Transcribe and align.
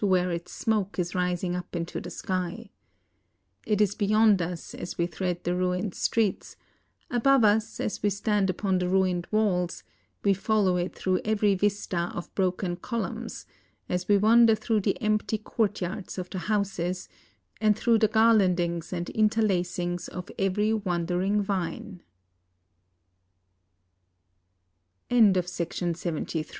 v^here 0.01 0.33
its 0.33 0.51
smoke 0.51 0.97
is 0.97 1.13
rising 1.13 1.55
up 1.55 1.75
into 1.75 2.01
the 2.01 2.09
sky. 2.09 2.71
It 3.67 3.79
is 3.81 3.93
beyond 3.93 4.41
us, 4.41 4.73
as 4.73 4.97
we 4.97 5.05
thread 5.05 5.43
the 5.43 5.53
ruined 5.53 5.93
streets; 5.93 6.55
above 7.11 7.43
us, 7.43 7.79
as 7.79 8.01
we 8.01 8.09
stand 8.09 8.49
upon 8.49 8.79
the 8.79 8.89
ruined 8.89 9.27
walls; 9.29 9.83
we 10.23 10.33
follow 10.33 10.75
it 10.75 10.95
through 10.95 11.21
every 11.23 11.53
vista 11.53 12.09
of 12.15 12.33
broken 12.33 12.77
columns, 12.77 13.45
as 13.87 14.07
we 14.07 14.17
wander 14.17 14.55
through 14.55 14.79
the 14.81 14.99
empty 15.03 15.37
courtyards 15.37 16.17
of 16.17 16.31
the 16.31 16.39
houses; 16.49 17.07
and 17.61 17.77
through 17.77 17.99
the 17.99 18.09
garlandings 18.09 18.91
and 18.91 19.11
interlacings 19.13 20.09